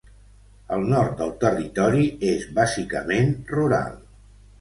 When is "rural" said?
3.53-3.93